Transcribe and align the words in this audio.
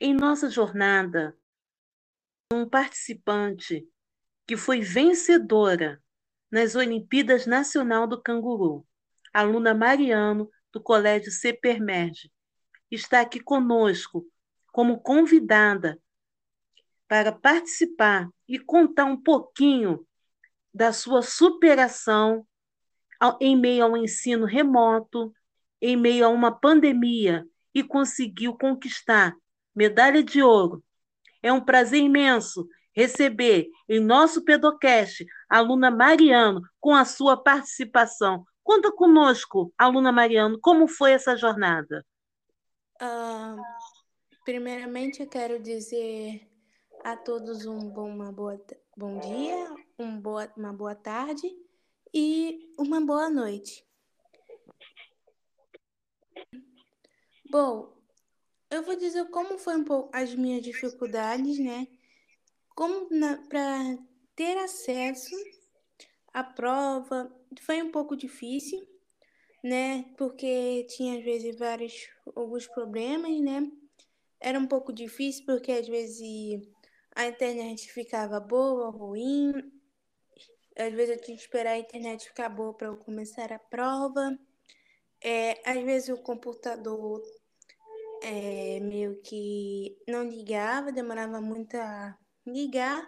Em 0.00 0.14
nossa 0.14 0.48
jornada, 0.48 1.36
um 2.52 2.68
participante 2.68 3.84
que 4.46 4.56
foi 4.56 4.80
vencedora 4.80 6.00
nas 6.48 6.76
Olimpíadas 6.76 7.46
Nacional 7.46 8.06
do 8.06 8.22
Canguru, 8.22 8.86
aluna 9.32 9.74
Mariano, 9.74 10.48
do 10.72 10.80
Colégio 10.80 11.32
Cepermerge, 11.32 12.32
está 12.88 13.22
aqui 13.22 13.40
conosco 13.40 14.24
como 14.70 15.00
convidada 15.00 16.00
para 17.08 17.32
participar 17.32 18.28
e 18.46 18.56
contar 18.56 19.04
um 19.04 19.20
pouquinho 19.20 20.06
da 20.72 20.92
sua 20.92 21.22
superação 21.22 22.46
em 23.40 23.56
meio 23.56 23.82
ao 23.82 23.96
ensino 23.96 24.46
remoto, 24.46 25.34
em 25.82 25.96
meio 25.96 26.24
a 26.24 26.28
uma 26.28 26.56
pandemia 26.56 27.44
e 27.74 27.82
conseguiu 27.82 28.56
conquistar 28.56 29.34
medalha 29.78 30.24
de 30.24 30.42
ouro. 30.42 30.82
É 31.40 31.52
um 31.52 31.64
prazer 31.64 32.00
imenso 32.00 32.68
receber 32.92 33.70
em 33.88 34.00
nosso 34.00 34.44
Pedocast 34.44 35.24
a 35.48 35.58
aluna 35.58 35.88
Mariano 35.88 36.60
com 36.80 36.96
a 36.96 37.04
sua 37.04 37.36
participação. 37.36 38.44
Conta 38.64 38.90
conosco, 38.90 39.72
aluna 39.78 40.10
Mariano, 40.10 40.58
como 40.60 40.88
foi 40.88 41.12
essa 41.12 41.36
jornada? 41.36 42.04
Uh, 43.00 43.62
primeiramente, 44.44 45.22
eu 45.22 45.28
quero 45.28 45.62
dizer 45.62 46.50
a 47.04 47.16
todos 47.16 47.64
um 47.64 47.88
bom, 47.88 48.10
uma 48.10 48.32
boa, 48.32 48.60
bom 48.96 49.20
dia, 49.20 49.72
um 49.96 50.20
boa, 50.20 50.52
uma 50.56 50.72
boa 50.72 50.96
tarde 50.96 51.46
e 52.12 52.74
uma 52.76 53.00
boa 53.00 53.30
noite. 53.30 53.86
Bom, 57.48 57.97
eu 58.70 58.82
vou 58.82 58.96
dizer 58.96 59.24
como 59.30 59.58
foi 59.58 59.76
um 59.76 59.84
pouco 59.84 60.10
as 60.12 60.34
minhas 60.34 60.62
dificuldades, 60.62 61.58
né? 61.58 61.86
Como 62.74 63.08
para 63.48 63.98
ter 64.36 64.56
acesso 64.58 65.34
à 66.32 66.44
prova 66.44 67.34
foi 67.62 67.82
um 67.82 67.90
pouco 67.90 68.16
difícil, 68.16 68.86
né? 69.64 70.04
Porque 70.16 70.84
tinha 70.90 71.18
às 71.18 71.24
vezes 71.24 71.56
vários 71.56 72.08
alguns 72.36 72.66
problemas, 72.66 73.40
né? 73.40 73.70
Era 74.40 74.58
um 74.58 74.66
pouco 74.66 74.92
difícil 74.92 75.44
porque 75.46 75.72
às 75.72 75.88
vezes 75.88 76.62
a 77.16 77.26
internet 77.26 77.90
ficava 77.92 78.38
boa 78.38 78.90
ruim. 78.90 79.52
Às 80.76 80.92
vezes 80.92 81.16
eu 81.16 81.22
tinha 81.22 81.36
que 81.36 81.42
esperar 81.42 81.72
a 81.72 81.78
internet 81.78 82.28
ficar 82.28 82.48
boa 82.48 82.72
para 82.72 82.86
eu 82.86 82.96
começar 82.98 83.52
a 83.52 83.58
prova. 83.58 84.38
É, 85.20 85.60
às 85.68 85.82
vezes 85.82 86.10
o 86.10 86.22
computador 86.22 87.20
é, 88.22 88.80
meio 88.80 89.20
que 89.22 89.96
não 90.06 90.28
ligava, 90.28 90.92
demorava 90.92 91.40
muito 91.40 91.76
a 91.76 92.16
ligar. 92.46 93.06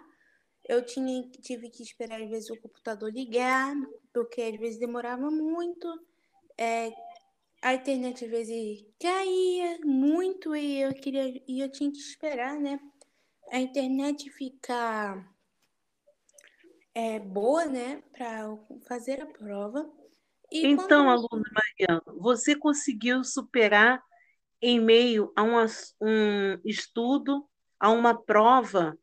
Eu 0.67 0.85
tinha, 0.85 1.29
tive 1.41 1.69
que 1.69 1.83
esperar 1.83 2.21
às 2.21 2.29
vezes 2.29 2.49
o 2.49 2.61
computador 2.61 3.11
ligar, 3.11 3.75
porque 4.13 4.41
às 4.41 4.57
vezes 4.57 4.79
demorava 4.79 5.29
muito. 5.29 5.87
É, 6.57 6.91
a 7.61 7.73
internet 7.73 8.25
às 8.25 8.31
vezes 8.31 8.85
caía 8.99 9.79
muito 9.83 10.55
e 10.55 10.81
eu 10.81 10.93
queria 10.93 11.41
e 11.47 11.61
eu 11.61 11.71
tinha 11.71 11.91
que 11.91 11.97
esperar, 11.97 12.59
né? 12.59 12.79
A 13.51 13.59
internet 13.59 14.29
ficar 14.29 15.29
é, 16.93 17.19
boa, 17.19 17.65
né, 17.65 18.03
para 18.11 18.57
fazer 18.87 19.21
a 19.21 19.25
prova. 19.25 19.89
E 20.51 20.67
então, 20.67 21.05
quando... 21.05 21.09
aluna 21.09 21.49
Mariana, 21.53 22.03
você 22.17 22.55
conseguiu 22.55 23.23
superar 23.23 24.03
em 24.61 24.79
meio 24.79 25.31
a 25.35 25.43
um, 25.43 26.59
estudo, 26.63 27.47
a 27.79 27.89
uma 27.89 28.13
prova, 28.13 28.97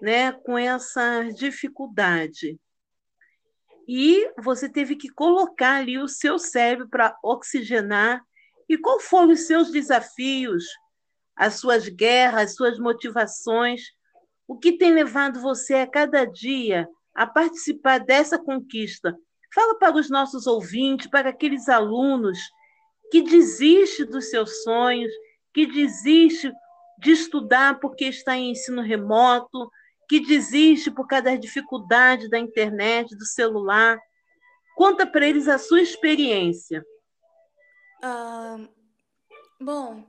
né, 0.00 0.32
com 0.32 0.56
essa 0.56 1.24
dificuldade. 1.34 2.58
E 3.86 4.32
você 4.38 4.68
teve 4.68 4.96
que 4.96 5.08
colocar 5.08 5.76
ali 5.76 5.98
o 5.98 6.08
seu 6.08 6.38
cérebro 6.38 6.88
para 6.88 7.16
oxigenar. 7.22 8.22
E 8.68 8.76
quais 8.76 9.04
foram 9.04 9.32
os 9.32 9.46
seus 9.46 9.70
desafios, 9.70 10.64
as 11.36 11.54
suas 11.54 11.88
guerras, 11.88 12.50
as 12.50 12.54
suas 12.56 12.78
motivações? 12.78 13.82
O 14.48 14.58
que 14.58 14.72
tem 14.72 14.92
levado 14.92 15.40
você 15.40 15.74
a 15.74 15.86
cada 15.86 16.24
dia 16.24 16.88
a 17.14 17.26
participar 17.26 17.98
dessa 17.98 18.38
conquista? 18.38 19.16
Fala 19.54 19.78
para 19.78 19.96
os 19.96 20.10
nossos 20.10 20.46
ouvintes, 20.46 21.06
para 21.06 21.30
aqueles 21.30 21.68
alunos 21.68 22.38
que 23.10 23.22
desiste 23.22 24.04
dos 24.04 24.30
seus 24.30 24.62
sonhos, 24.62 25.12
que 25.52 25.66
desiste 25.66 26.52
de 26.98 27.12
estudar 27.12 27.78
porque 27.80 28.06
está 28.06 28.36
em 28.36 28.50
ensino 28.50 28.82
remoto, 28.82 29.70
que 30.08 30.20
desiste 30.20 30.90
por 30.90 31.06
causa 31.06 31.24
das 31.24 31.40
dificuldades 31.40 32.30
da 32.30 32.38
internet, 32.38 33.14
do 33.16 33.24
celular. 33.24 34.00
Conta 34.76 35.06
para 35.06 35.26
eles 35.26 35.48
a 35.48 35.58
sua 35.58 35.80
experiência. 35.80 36.84
Uh, 38.02 38.68
bom, 39.60 40.04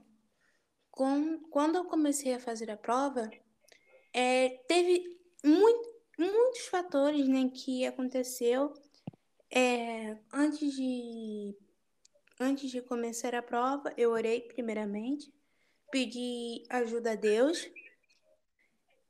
com, 0.91 1.39
quando 1.49 1.75
eu 1.75 1.85
comecei 1.85 2.33
a 2.33 2.39
fazer 2.39 2.69
a 2.69 2.77
prova, 2.77 3.29
é, 4.13 4.49
teve 4.67 5.03
muito, 5.43 5.89
muitos 6.17 6.67
fatores 6.67 7.27
né, 7.27 7.49
que 7.53 7.85
aconteceu 7.85 8.73
é, 9.51 10.17
antes 10.33 10.73
de 10.73 11.55
Antes 12.39 12.69
de 12.69 12.81
começar 12.83 13.33
a 13.33 13.41
prova, 13.41 13.91
eu 13.97 14.11
orei 14.11 14.41
primeiramente, 14.41 15.33
pedi 15.89 16.63
ajuda 16.69 17.13
a 17.13 17.15
Deus 17.15 17.67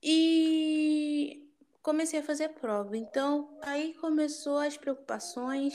e 0.02 1.46
comecei 1.82 2.20
a 2.20 2.24
fazer 2.24 2.46
a 2.46 2.50
prova. 2.50 2.96
Então, 2.96 3.60
aí 3.64 3.94
começou 3.96 4.60
as 4.60 4.78
preocupações, 4.78 5.74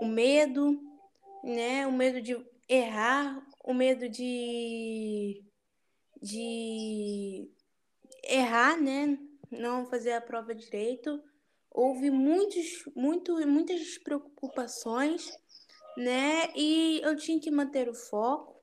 o 0.00 0.06
medo, 0.06 0.80
né? 1.44 1.86
O 1.86 1.92
medo 1.92 2.22
de 2.22 2.42
errar, 2.66 3.46
o 3.62 3.74
medo 3.74 4.08
de 4.08 5.44
de 6.22 7.50
errar, 8.24 8.80
né? 8.80 9.18
Não 9.50 9.84
fazer 9.84 10.12
a 10.12 10.22
prova 10.22 10.54
direito. 10.54 11.22
Houve 11.70 12.10
muitos, 12.10 12.82
muito, 12.94 13.46
muitas 13.46 13.98
preocupações 13.98 15.30
né? 15.96 16.50
E 16.54 17.00
eu 17.02 17.16
tinha 17.16 17.40
que 17.40 17.50
manter 17.50 17.88
o 17.88 17.94
foco, 17.94 18.62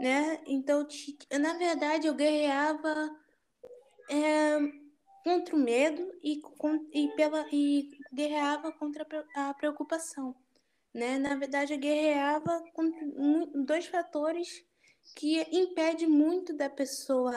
né? 0.00 0.40
Então, 0.46 0.86
na 1.40 1.54
verdade, 1.54 2.06
eu 2.06 2.14
guerreava 2.14 3.10
é, 4.10 4.58
contra 5.24 5.54
o 5.54 5.58
medo 5.58 6.12
e, 6.22 6.40
e, 6.92 7.08
pela, 7.14 7.46
e 7.52 7.90
guerreava 8.12 8.72
contra 8.72 9.06
a 9.36 9.54
preocupação, 9.54 10.34
né? 10.92 11.18
Na 11.18 11.34
verdade, 11.36 11.74
eu 11.74 11.78
guerreava 11.78 12.64
contra 12.72 13.06
dois 13.64 13.86
fatores 13.86 14.64
que 15.14 15.40
impede 15.56 16.06
muito 16.06 16.52
da 16.54 16.68
pessoa, 16.68 17.32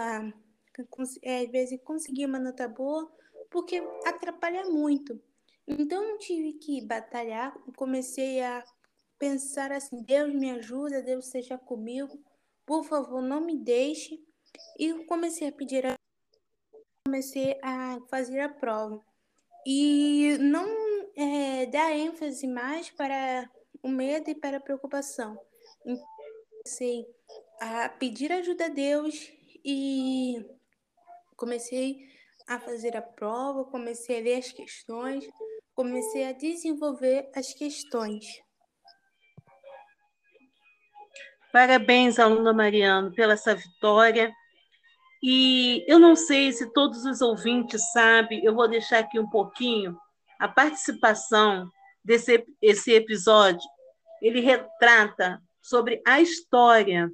é, 1.21 1.41
às 1.41 1.51
vezes, 1.51 1.79
conseguir 1.83 2.25
uma 2.25 2.39
nota 2.39 2.67
boa, 2.67 3.11
porque 3.49 3.81
atrapalha 4.05 4.63
muito. 4.65 5.19
Então, 5.67 6.03
eu 6.03 6.17
tive 6.17 6.53
que 6.53 6.85
batalhar, 6.85 7.57
comecei 7.75 8.41
a 8.41 8.63
pensar 9.21 9.71
assim: 9.71 10.01
Deus 10.01 10.33
me 10.33 10.49
ajuda, 10.49 11.03
Deus 11.03 11.27
seja 11.27 11.55
comigo, 11.55 12.19
por 12.65 12.83
favor, 12.83 13.21
não 13.21 13.39
me 13.39 13.55
deixe. 13.55 14.19
E 14.79 15.05
comecei 15.05 15.47
a 15.47 15.51
pedir, 15.51 15.85
a... 15.85 15.95
comecei 17.05 17.57
a 17.61 17.99
fazer 18.09 18.39
a 18.39 18.49
prova. 18.49 18.99
E 19.65 20.37
não 20.39 20.65
é, 21.15 21.67
dar 21.67 21.95
ênfase 21.95 22.47
mais 22.47 22.89
para 22.89 23.47
o 23.83 23.87
medo 23.87 24.27
e 24.31 24.35
para 24.35 24.57
a 24.57 24.61
preocupação. 24.61 25.39
Então, 25.85 26.03
comecei 26.49 27.05
a 27.59 27.89
pedir 27.89 28.31
ajuda 28.31 28.65
a 28.65 28.69
Deus 28.69 29.31
e 29.63 30.43
comecei 31.37 32.09
a 32.47 32.59
fazer 32.59 32.97
a 32.97 33.01
prova, 33.01 33.65
comecei 33.65 34.19
a 34.19 34.23
ler 34.23 34.39
as 34.39 34.51
questões, 34.51 35.27
comecei 35.75 36.25
a 36.25 36.31
desenvolver 36.31 37.29
as 37.35 37.53
questões. 37.53 38.25
Parabéns, 41.51 42.17
aluna 42.17 42.53
Mariano, 42.53 43.11
pela 43.13 43.33
essa 43.33 43.53
vitória. 43.53 44.33
E 45.21 45.83
eu 45.87 45.99
não 45.99 46.15
sei 46.15 46.51
se 46.51 46.71
todos 46.71 47.05
os 47.05 47.21
ouvintes 47.21 47.91
sabem, 47.91 48.43
eu 48.43 48.55
vou 48.55 48.67
deixar 48.67 48.99
aqui 48.99 49.19
um 49.19 49.29
pouquinho 49.29 49.97
a 50.39 50.47
participação 50.47 51.69
desse 52.03 52.45
esse 52.61 52.93
episódio. 52.93 53.69
Ele 54.21 54.39
retrata 54.39 55.41
sobre 55.61 56.01
a 56.07 56.21
história 56.21 57.11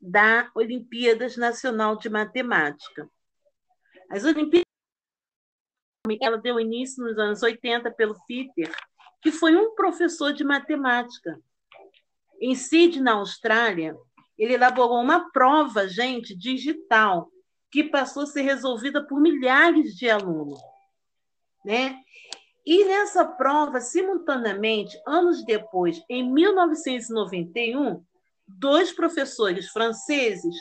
da 0.00 0.50
Olimpíadas 0.54 1.36
Nacional 1.36 1.96
de 1.96 2.08
Matemática. 2.08 3.10
As 4.08 4.24
Olimpíadas 4.24 4.62
ela 6.20 6.38
deu 6.38 6.58
início 6.58 7.04
nos 7.04 7.18
anos 7.18 7.42
80 7.42 7.90
pelo 7.92 8.16
Peter, 8.26 8.72
que 9.20 9.30
foi 9.30 9.54
um 9.56 9.74
professor 9.74 10.32
de 10.32 10.44
matemática 10.44 11.40
em 12.42 12.56
Sydney, 12.56 13.00
na 13.00 13.12
Austrália, 13.12 13.96
ele 14.36 14.54
elaborou 14.54 15.00
uma 15.00 15.30
prova, 15.30 15.86
gente, 15.86 16.36
digital, 16.36 17.30
que 17.70 17.84
passou 17.84 18.24
a 18.24 18.26
ser 18.26 18.42
resolvida 18.42 19.06
por 19.06 19.20
milhares 19.20 19.94
de 19.94 20.10
alunos. 20.10 20.58
Né? 21.64 21.96
E 22.66 22.84
nessa 22.84 23.24
prova, 23.24 23.80
simultaneamente, 23.80 25.00
anos 25.06 25.44
depois, 25.44 26.02
em 26.10 26.28
1991, 26.32 28.04
dois 28.48 28.92
professores 28.92 29.68
franceses, 29.68 30.56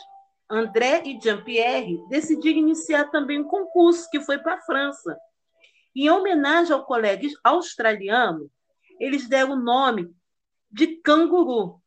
André 0.48 1.02
e 1.06 1.20
Jean-Pierre, 1.20 1.98
decidiram 2.10 2.60
iniciar 2.60 3.10
também 3.10 3.40
um 3.40 3.48
concurso 3.48 4.08
que 4.12 4.20
foi 4.20 4.38
para 4.38 4.56
a 4.56 4.62
França. 4.62 5.18
Em 5.96 6.12
homenagem 6.12 6.74
ao 6.74 6.86
colega 6.86 7.28
australiano, 7.44 8.52
eles 9.00 9.28
deram 9.28 9.54
o 9.54 9.64
nome 9.64 10.14
de 10.72 10.88
canguru. 10.98 11.82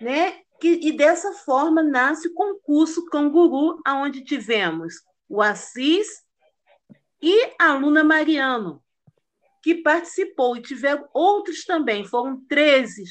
Né? 0.00 0.42
e 0.62 0.92
dessa 0.92 1.32
forma 1.32 1.82
nasce 1.82 2.28
o 2.28 2.34
concurso 2.34 3.06
Canguru, 3.06 3.80
aonde 3.84 4.24
tivemos 4.24 4.94
o 5.28 5.40
Assis 5.40 6.08
e 7.22 7.52
a 7.60 7.72
aluna 7.72 8.02
Mariano, 8.02 8.82
que 9.62 9.76
participou, 9.76 10.56
e 10.56 10.62
tiveram 10.62 11.08
outros 11.12 11.64
também, 11.64 12.04
foram 12.04 12.44
13, 12.46 13.04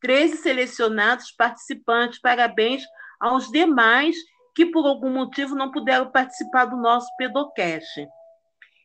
13 0.00 0.38
selecionados 0.38 1.30
participantes. 1.32 2.20
Parabéns 2.20 2.82
aos 3.20 3.48
demais 3.50 4.16
que, 4.54 4.66
por 4.66 4.86
algum 4.86 5.10
motivo, 5.10 5.54
não 5.54 5.70
puderam 5.70 6.10
participar 6.10 6.66
do 6.66 6.76
nosso 6.76 7.08
Pedocast. 7.16 8.06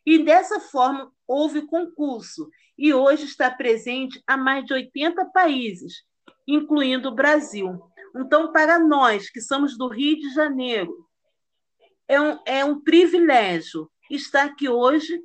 E 0.06 0.24
dessa 0.24 0.60
forma, 0.60 1.12
houve 1.28 1.68
concurso, 1.68 2.50
e 2.78 2.94
hoje 2.94 3.26
está 3.26 3.50
presente 3.50 4.22
a 4.26 4.38
mais 4.38 4.66
de 4.66 4.74
80 4.74 5.26
países, 5.26 6.04
incluindo 6.48 7.10
o 7.10 7.16
Brasil. 7.16 7.82
Então, 8.16 8.52
para 8.52 8.80
nós 8.80 9.30
que 9.30 9.42
somos 9.42 9.78
do 9.78 9.88
Rio 9.88 10.18
de 10.18 10.34
Janeiro, 10.34 11.08
é 12.08 12.22
um, 12.22 12.40
é 12.46 12.66
um 12.66 12.80
privilégio 12.80 13.90
estar 14.10 14.46
aqui 14.46 14.70
hoje 14.70 15.22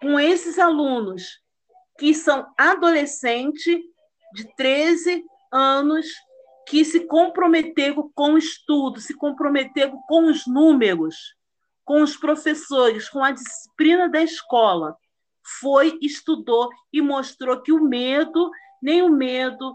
com 0.00 0.18
esses 0.18 0.58
alunos 0.58 1.40
que 1.98 2.14
são 2.14 2.46
adolescentes 2.56 3.78
de 4.34 4.54
13 4.56 5.24
anos 5.52 6.06
que 6.66 6.84
se 6.84 7.06
comprometeram 7.06 8.10
com 8.14 8.32
o 8.32 8.38
estudo, 8.38 9.00
se 9.00 9.14
comprometeram 9.14 10.00
com 10.08 10.26
os 10.26 10.46
números, 10.46 11.36
com 11.84 12.02
os 12.02 12.16
professores, 12.16 13.08
com 13.08 13.22
a 13.22 13.30
disciplina 13.30 14.08
da 14.08 14.22
escola. 14.22 14.96
Foi, 15.60 15.98
estudou 16.00 16.70
e 16.92 17.02
mostrou 17.02 17.60
que 17.60 17.72
o 17.72 17.84
medo, 17.84 18.50
nem 18.82 19.02
o 19.02 19.10
medo, 19.10 19.74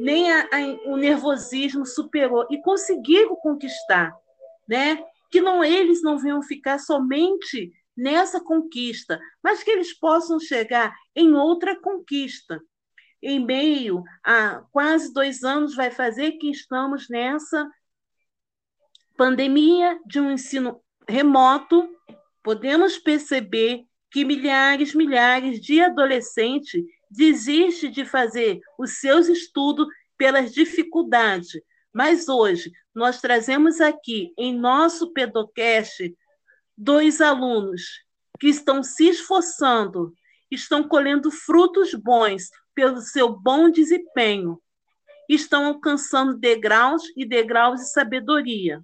nem 0.00 0.32
a, 0.32 0.40
a, 0.44 0.90
o 0.90 0.96
nervosismo 0.96 1.84
superou 1.84 2.46
e 2.50 2.60
conseguiram 2.62 3.36
conquistar, 3.36 4.12
né? 4.66 5.04
Que 5.30 5.40
não 5.40 5.62
eles 5.62 6.02
não 6.02 6.18
venham 6.18 6.42
ficar 6.42 6.78
somente 6.78 7.72
nessa 7.96 8.42
conquista, 8.42 9.20
mas 9.42 9.62
que 9.62 9.70
eles 9.70 9.92
possam 9.98 10.40
chegar 10.40 10.94
em 11.14 11.34
outra 11.34 11.78
conquista. 11.78 12.60
Em 13.22 13.44
meio 13.44 14.02
a 14.24 14.62
quase 14.72 15.12
dois 15.12 15.44
anos 15.44 15.76
vai 15.76 15.90
fazer 15.90 16.32
que 16.32 16.50
estamos 16.50 17.08
nessa 17.08 17.70
pandemia 19.16 20.00
de 20.06 20.18
um 20.20 20.32
ensino 20.32 20.82
remoto, 21.12 21.86
podemos 22.42 22.98
perceber 22.98 23.84
que 24.10 24.24
milhares, 24.24 24.94
milhares 24.94 25.60
de 25.60 25.80
adolescentes 25.80 26.82
desiste 27.10 27.90
de 27.90 28.04
fazer 28.04 28.60
os 28.78 28.98
seus 28.98 29.28
estudos 29.28 29.86
pelas 30.16 30.52
dificuldades. 30.52 31.52
Mas 31.92 32.28
hoje 32.28 32.72
nós 32.94 33.20
trazemos 33.20 33.80
aqui 33.80 34.32
em 34.38 34.58
nosso 34.58 35.12
Pedocast 35.12 36.16
dois 36.76 37.20
alunos 37.20 37.82
que 38.40 38.48
estão 38.48 38.82
se 38.82 39.08
esforçando, 39.08 40.14
estão 40.50 40.82
colhendo 40.82 41.30
frutos 41.30 41.92
bons 41.94 42.48
pelo 42.74 43.02
seu 43.02 43.28
bom 43.28 43.70
desempenho, 43.70 44.58
estão 45.28 45.66
alcançando 45.66 46.38
degraus 46.38 47.02
e 47.14 47.26
degraus 47.26 47.80
de 47.80 47.92
sabedoria. 47.92 48.82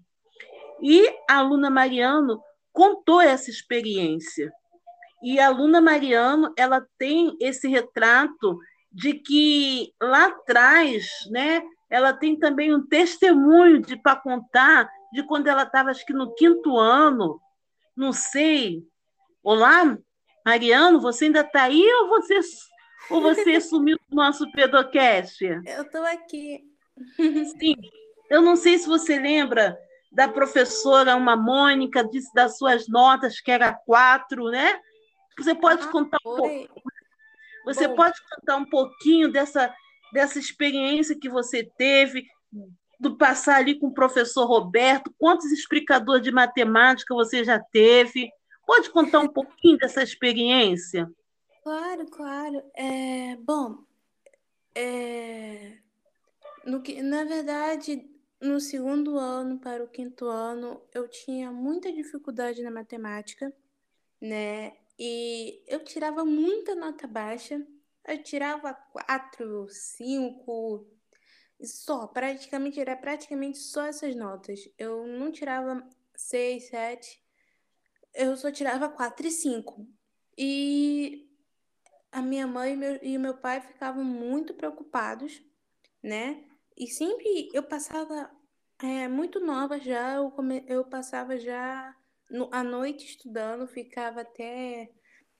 E 0.80 1.08
a 1.28 1.38
aluna 1.38 1.70
Mariano 1.70 2.40
contou 2.72 3.20
essa 3.20 3.50
experiência. 3.50 4.52
E 5.22 5.40
a 5.40 5.48
aluna 5.48 5.80
Mariano, 5.80 6.52
ela 6.56 6.86
tem 6.96 7.36
esse 7.40 7.66
retrato 7.68 8.58
de 8.92 9.14
que 9.14 9.92
lá 10.00 10.26
atrás, 10.26 11.08
né, 11.30 11.62
ela 11.90 12.12
tem 12.12 12.38
também 12.38 12.74
um 12.74 12.86
testemunho 12.86 13.80
de 13.80 13.96
para 13.96 14.16
contar 14.16 14.88
de 15.12 15.22
quando 15.24 15.48
ela 15.48 15.62
estava 15.62 15.90
acho 15.90 16.04
que 16.06 16.12
no 16.12 16.34
quinto 16.34 16.76
ano, 16.78 17.40
não 17.96 18.12
sei. 18.12 18.82
Olá, 19.42 19.98
Mariano, 20.44 21.00
você 21.00 21.24
ainda 21.26 21.40
está 21.40 21.64
aí 21.64 21.84
ou 22.02 22.08
você 22.08 22.40
ou 23.10 23.20
você 23.20 23.58
sumiu 23.60 23.98
do 24.08 24.16
nosso 24.16 24.50
pedocast? 24.52 25.42
Eu 25.44 25.82
estou 25.82 26.04
aqui. 26.04 26.62
Sim. 27.16 27.74
Eu 28.30 28.42
não 28.42 28.56
sei 28.56 28.78
se 28.78 28.86
você 28.86 29.18
lembra 29.18 29.78
da 30.10 30.28
professora 30.28 31.16
uma 31.16 31.36
Mônica 31.36 32.02
disse 32.02 32.32
das 32.32 32.56
suas 32.56 32.88
notas 32.88 33.40
que 33.40 33.50
era 33.50 33.72
quatro, 33.72 34.44
né? 34.50 34.80
Você 35.38 35.54
pode 35.54 35.84
ah, 35.84 35.88
contar 35.88 36.18
um 36.24 36.36
pouco. 36.36 36.82
Você 37.64 37.86
Bom. 37.86 37.96
pode 37.96 38.18
contar 38.30 38.56
um 38.56 38.64
pouquinho 38.64 39.30
dessa, 39.30 39.74
dessa 40.12 40.38
experiência 40.38 41.18
que 41.18 41.28
você 41.28 41.62
teve, 41.76 42.26
do 42.98 43.16
passar 43.16 43.56
ali 43.56 43.78
com 43.78 43.88
o 43.88 43.94
professor 43.94 44.46
Roberto? 44.46 45.14
Quantos 45.18 45.52
explicadores 45.52 46.22
de 46.22 46.32
matemática 46.32 47.14
você 47.14 47.44
já 47.44 47.60
teve? 47.60 48.30
Pode 48.66 48.90
contar 48.90 49.20
um 49.20 49.28
pouquinho 49.28 49.78
dessa 49.78 50.02
experiência? 50.02 51.08
Claro, 51.62 52.06
claro. 52.06 52.62
É, 52.74 53.36
bom, 53.36 53.78
é, 54.74 55.78
no 56.64 56.80
que, 56.80 57.02
na 57.02 57.24
verdade, 57.24 58.08
no 58.40 58.60
segundo 58.60 59.18
ano 59.18 59.58
para 59.58 59.82
o 59.82 59.88
quinto 59.88 60.26
ano, 60.26 60.82
eu 60.94 61.08
tinha 61.08 61.50
muita 61.50 61.92
dificuldade 61.92 62.62
na 62.62 62.70
matemática, 62.70 63.52
né? 64.20 64.76
E 64.98 65.62
eu 65.66 65.84
tirava 65.84 66.24
muita 66.24 66.74
nota 66.74 67.06
baixa. 67.06 67.64
Eu 68.06 68.22
tirava 68.22 68.72
4, 68.74 69.68
5, 69.68 70.86
só, 71.60 72.06
praticamente 72.06 72.80
era 72.80 72.96
praticamente 72.96 73.58
só 73.58 73.86
essas 73.86 74.14
notas. 74.14 74.60
Eu 74.78 75.06
não 75.06 75.30
tirava 75.32 75.86
6, 76.16 76.68
7. 76.68 77.22
Eu 78.14 78.36
só 78.36 78.50
tirava 78.50 78.88
4 78.88 79.26
e 79.26 79.30
5. 79.30 79.86
E 80.36 81.28
a 82.12 82.22
minha 82.22 82.46
mãe 82.46 82.72
e 82.72 82.76
meu, 82.76 82.98
e 83.02 83.18
meu 83.18 83.36
pai 83.36 83.60
ficavam 83.60 84.04
muito 84.04 84.54
preocupados, 84.54 85.42
né? 86.02 86.44
E 86.76 86.86
sempre 86.86 87.50
eu 87.52 87.62
passava 87.62 88.30
é, 88.82 89.08
muito 89.08 89.40
nova 89.40 89.78
já, 89.78 90.14
eu, 90.14 90.30
come, 90.30 90.64
eu 90.66 90.84
passava 90.84 91.38
já 91.38 91.94
no, 92.30 92.48
à 92.52 92.62
noite 92.62 93.06
estudando, 93.06 93.66
ficava 93.66 94.20
até 94.20 94.90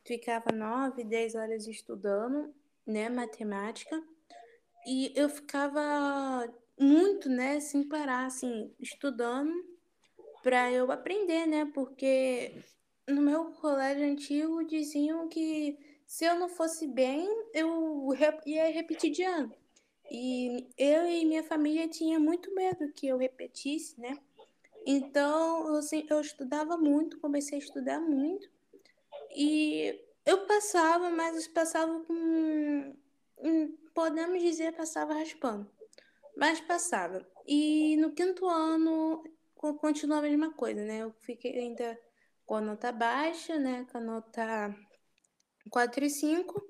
ficava 0.05 0.51
nove, 0.53 1.05
dez 1.05 1.35
horas 1.35 1.67
estudando, 1.67 2.55
né, 2.87 3.11
matemática. 3.11 4.03
E 4.87 5.13
eu 5.15 5.29
ficava 5.29 6.51
muito, 6.79 7.29
né, 7.29 7.61
sem 7.61 7.87
parar, 7.87 8.27
assim, 8.27 8.73
estudando 8.81 9.53
para 10.43 10.73
eu 10.73 10.91
aprender, 10.91 11.47
né? 11.47 11.71
Porque 11.75 12.55
no 13.07 13.21
meu 13.21 13.53
colégio 13.53 14.05
antigo 14.05 14.65
diziam 14.65 15.29
que 15.29 15.79
se 16.07 16.25
eu 16.25 16.39
não 16.39 16.49
fosse 16.49 16.87
bem, 16.87 17.29
eu 17.53 18.09
ia 18.47 18.71
repetir 18.71 19.11
de 19.11 19.23
ano. 19.25 19.55
E 20.11 20.69
eu 20.79 21.07
e 21.07 21.25
minha 21.25 21.43
família 21.43 21.89
tinha 21.89 22.19
muito 22.19 22.55
medo 22.55 22.93
que 22.93 23.07
eu 23.07 23.19
repetisse, 23.19 24.01
né? 24.01 24.19
Então, 24.87 25.69
eu, 25.69 25.75
assim, 25.77 26.07
eu 26.09 26.21
estudava 26.21 26.77
muito, 26.77 27.21
comecei 27.21 27.59
a 27.59 27.63
estudar 27.63 28.01
muito. 28.01 28.49
E 29.37 30.01
eu 30.25 30.47
passava, 30.47 31.11
mas 31.11 31.47
passava 31.49 32.01
com. 32.05 32.95
Podemos 33.95 34.43
dizer, 34.43 34.73
passava 34.75 35.15
raspando. 35.15 35.71
Mas 36.37 36.61
passava. 36.61 37.27
E 37.47 37.97
no 37.99 38.13
quinto 38.13 38.47
ano, 38.47 39.23
continua 39.81 40.19
a 40.19 40.23
mesma 40.23 40.53
coisa, 40.53 40.85
né? 40.85 41.03
Eu 41.03 41.13
fiquei 41.21 41.59
ainda 41.59 41.99
com 42.47 42.55
a 42.55 42.61
nota 42.61 42.91
baixa, 42.93 43.59
né? 43.59 43.87
Com 43.91 43.99
a 43.99 44.01
nota 44.01 44.77
4 45.71 46.05
e 46.05 46.11
5. 46.11 46.63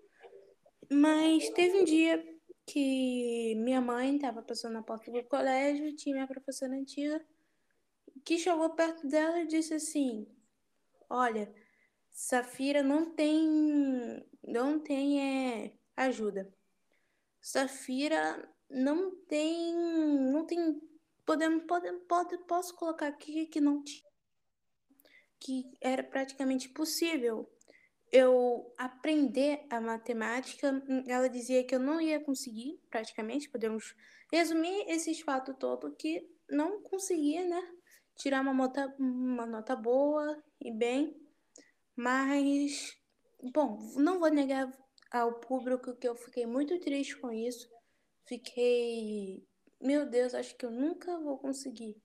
Mas 0.91 1.49
teve 1.51 1.81
um 1.81 1.85
dia 1.85 2.38
que 2.69 3.55
minha 3.57 3.81
mãe 3.81 4.17
estava 4.17 4.43
passando 4.43 4.75
na 4.75 4.83
porta 4.83 5.11
do 5.11 5.25
colégio, 5.25 5.97
tinha 5.97 6.15
minha 6.15 6.27
professora 6.27 6.75
antiga 6.75 7.25
que 8.25 8.39
chegou 8.39 8.71
perto 8.71 9.07
dela 9.09 9.41
e 9.41 9.47
disse 9.47 9.75
assim: 9.75 10.27
Olha, 11.09 11.53
Safira 12.11 12.83
não 12.83 13.15
tem 13.15 14.23
não 14.43 14.79
tem 14.79 15.65
é, 15.65 15.73
ajuda. 15.97 16.53
Safira 17.41 18.49
não 18.69 19.15
tem, 19.27 19.75
não 20.33 20.45
tem, 20.45 20.81
podemos, 21.25 21.65
podemos, 21.65 22.03
pode, 22.07 22.37
posso 22.45 22.75
colocar 22.75 23.09
aqui 23.09 23.47
que 23.47 23.61
não 23.61 23.83
que 25.41 25.71
era 25.81 26.03
praticamente 26.03 26.69
possível 26.69 27.49
eu 28.13 28.73
aprender 28.77 29.67
a 29.71 29.81
matemática. 29.81 30.83
Ela 31.07 31.29
dizia 31.29 31.65
que 31.65 31.75
eu 31.75 31.81
não 31.81 32.01
ia 32.01 32.21
conseguir, 32.21 32.81
praticamente, 32.91 33.51
podemos 33.51 33.95
resumir 34.33 34.85
esses 34.89 35.21
fatos 35.21 35.57
todos 35.59 35.95
que 35.99 36.29
não 36.49 36.83
conseguia, 36.83 37.47
né? 37.47 37.63
Tirar 38.17 38.41
uma 38.41 38.53
nota, 38.53 38.95
uma 38.99 39.47
nota 39.47 39.77
boa 39.77 40.43
e 40.61 40.73
bem, 40.73 41.15
mas, 41.97 42.97
bom, 43.53 43.79
não 43.97 44.19
vou 44.19 44.31
negar 44.31 44.71
ao 45.11 45.41
público 45.41 45.97
que 45.97 46.09
eu 46.09 46.15
fiquei 46.15 46.47
muito 46.47 46.79
triste 46.81 47.17
com 47.19 47.31
isso. 47.31 47.69
Fiquei, 48.27 49.47
meu 49.81 50.09
Deus, 50.09 50.35
acho 50.35 50.57
que 50.57 50.67
eu 50.67 50.71
nunca 50.71 51.19
vou 51.21 51.39
conseguir. 51.39 51.97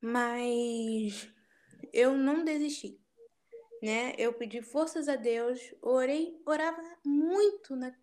Mas 0.00 1.30
eu 1.92 2.16
não 2.16 2.44
desisti, 2.44 2.98
né? 3.82 4.14
Eu 4.18 4.32
pedi 4.32 4.62
forças 4.62 5.08
a 5.08 5.16
Deus, 5.16 5.74
orei, 5.82 6.40
orava 6.46 6.82
muito, 7.04 7.74
né? 7.76 7.94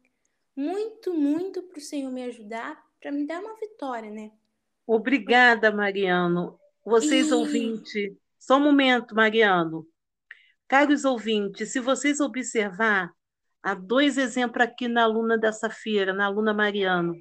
muito, 0.58 1.14
muito 1.14 1.62
para 1.62 1.78
o 1.78 1.82
Senhor 1.82 2.12
me 2.12 2.24
ajudar, 2.24 2.84
para 3.00 3.12
me 3.12 3.28
dar 3.28 3.40
uma 3.40 3.56
vitória, 3.60 4.10
né? 4.10 4.32
Obrigada, 4.88 5.72
Mariano. 5.72 6.60
Vocês 6.84 7.30
e... 7.30 7.34
ouvintes, 7.34 8.18
só 8.40 8.58
um 8.58 8.64
momento, 8.64 9.14
Mariano. 9.14 9.86
Caros 10.68 11.06
ouvintes, 11.06 11.72
se 11.72 11.80
vocês 11.80 12.20
observar, 12.20 13.14
há 13.62 13.76
dois 13.76 14.18
exemplos 14.18 14.66
aqui 14.66 14.88
na 14.88 15.04
aluna 15.04 15.38
dessa 15.38 15.70
feira, 15.70 16.12
na 16.12 16.26
aluna 16.26 16.54
Mariano. 16.54 17.16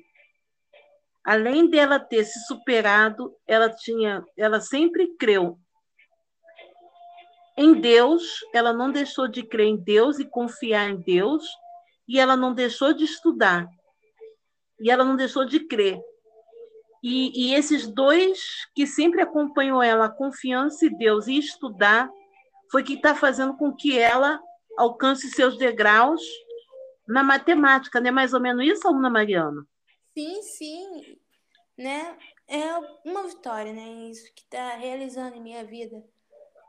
Além 1.22 1.68
dela 1.68 2.00
ter 2.00 2.24
se 2.24 2.40
superado, 2.46 3.36
ela 3.46 3.68
tinha, 3.68 4.24
ela 4.36 4.60
sempre 4.60 5.14
creu 5.18 5.58
em 7.56 7.80
Deus, 7.80 8.40
ela 8.52 8.72
não 8.72 8.90
deixou 8.90 9.26
de 9.26 9.42
crer 9.42 9.68
em 9.68 9.76
Deus 9.76 10.18
e 10.18 10.24
confiar 10.24 10.90
em 10.90 10.96
Deus, 10.96 11.44
e 12.06 12.20
ela 12.20 12.36
não 12.36 12.52
deixou 12.52 12.92
de 12.92 13.04
estudar, 13.04 13.66
e 14.78 14.90
ela 14.90 15.04
não 15.04 15.16
deixou 15.16 15.44
de 15.44 15.60
crer. 15.60 15.98
E, 17.02 17.48
e 17.50 17.54
esses 17.54 17.86
dois 17.86 18.38
que 18.74 18.86
sempre 18.86 19.22
acompanham 19.22 19.82
ela, 19.82 20.08
confiança 20.08 20.86
em 20.86 20.96
Deus 20.96 21.26
e 21.26 21.38
estudar, 21.38 22.10
foi 22.70 22.82
que 22.82 22.94
está 22.94 23.14
fazendo 23.14 23.56
com 23.56 23.74
que 23.74 23.98
ela 23.98 24.40
alcance 24.76 25.30
seus 25.30 25.56
degraus 25.56 26.20
na 27.06 27.22
matemática, 27.22 28.00
né? 28.00 28.10
Mais 28.10 28.34
ou 28.34 28.40
menos 28.40 28.66
isso, 28.66 28.86
aluna 28.86 29.08
Mariana? 29.08 29.66
Sim, 30.12 30.42
sim. 30.42 31.18
Né? 31.78 32.16
É 32.48 32.76
uma 33.04 33.26
vitória, 33.28 33.72
né? 33.72 34.10
Isso 34.10 34.32
que 34.34 34.42
está 34.42 34.74
realizando 34.76 35.36
em 35.36 35.42
minha 35.42 35.64
vida. 35.64 36.02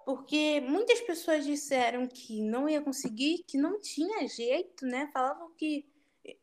Porque 0.07 0.61
muitas 0.61 1.01
pessoas 1.01 1.43
disseram 1.43 2.07
que 2.07 2.41
não 2.41 2.69
ia 2.69 2.79
conseguir, 2.79 3.43
que 3.45 3.57
não 3.57 3.81
tinha 3.81 4.25
jeito, 4.25 4.85
né? 4.85 5.09
Falavam 5.11 5.53
que 5.53 5.85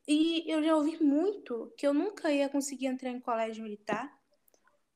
e 0.06 0.44
eu 0.46 0.62
já 0.62 0.76
ouvi 0.76 1.02
muito 1.02 1.72
que 1.74 1.86
eu 1.86 1.94
nunca 1.94 2.30
ia 2.30 2.46
conseguir 2.50 2.88
entrar 2.88 3.08
em 3.08 3.20
colégio 3.20 3.62
militar, 3.64 4.14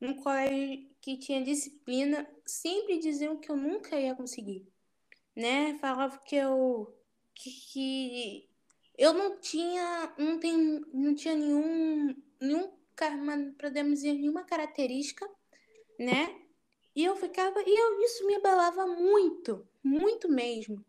um 0.02 0.12
colégio 0.12 0.86
que 1.00 1.16
tinha 1.16 1.42
disciplina, 1.42 2.28
sempre 2.44 2.98
diziam 2.98 3.38
que 3.38 3.50
eu 3.50 3.56
nunca 3.56 3.98
ia 3.98 4.14
conseguir, 4.14 4.68
né? 5.34 5.78
Falavam 5.78 6.20
que 6.22 6.36
eu 6.36 6.94
que, 7.34 7.50
que 7.72 8.50
eu 8.98 9.14
não 9.14 9.40
tinha 9.40 10.14
não 10.18 10.38
tem 10.38 10.84
não 10.92 11.14
tinha 11.14 11.34
nenhum 11.34 12.14
nenhum 12.38 12.70
podemos 13.58 14.00
dizer 14.00 14.12
nenhuma 14.12 14.44
característica, 14.44 15.26
né? 15.98 16.47
E 16.98 17.04
eu 17.04 17.14
ficava 17.14 17.62
e 17.64 17.78
eu, 17.78 18.00
isso 18.00 18.26
me 18.26 18.34
abalava 18.34 18.84
muito, 18.84 19.64
muito 19.84 20.28
mesmo. 20.28 20.84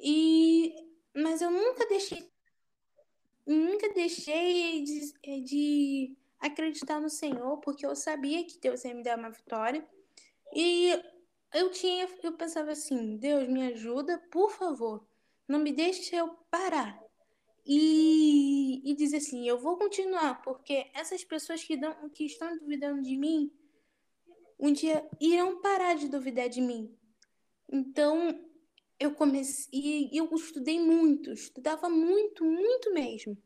E 0.00 0.74
mas 1.14 1.40
eu 1.40 1.48
nunca 1.48 1.86
deixei 1.86 2.28
nunca 3.46 3.88
deixei 3.90 4.82
de, 4.82 5.12
de 5.44 6.16
acreditar 6.40 7.00
no 7.00 7.08
Senhor, 7.08 7.58
porque 7.58 7.86
eu 7.86 7.94
sabia 7.94 8.44
que 8.44 8.58
Deus 8.58 8.84
ia 8.84 8.94
me 8.94 9.04
dar 9.04 9.16
uma 9.16 9.30
vitória. 9.30 9.88
E 10.52 11.00
eu 11.54 11.70
tinha, 11.70 12.08
eu 12.20 12.32
pensava 12.32 12.72
assim, 12.72 13.16
Deus 13.16 13.46
me 13.46 13.64
ajuda, 13.68 14.18
por 14.28 14.50
favor, 14.50 15.06
não 15.46 15.60
me 15.60 15.70
deixe 15.70 16.16
eu 16.16 16.30
parar. 16.50 17.00
E, 17.64 18.82
e 18.84 18.92
dizer 18.96 19.18
assim, 19.18 19.46
eu 19.46 19.56
vou 19.56 19.76
continuar, 19.76 20.42
porque 20.42 20.90
essas 20.92 21.22
pessoas 21.22 21.62
que, 21.62 21.76
dão, 21.76 22.08
que 22.08 22.24
estão 22.24 22.58
duvidando 22.58 23.02
de 23.02 23.16
mim, 23.16 23.52
um 24.58 24.72
dia 24.72 25.06
irão 25.20 25.60
parar 25.60 25.94
de 25.94 26.08
duvidar 26.08 26.48
de 26.48 26.60
mim. 26.60 26.96
Então, 27.70 28.38
eu 28.98 29.14
comecei 29.14 30.08
e 30.12 30.16
eu 30.16 30.32
estudei 30.34 30.78
muito, 30.78 31.32
estudava 31.32 31.88
muito, 31.88 32.44
muito 32.44 32.92
mesmo. 32.92 33.36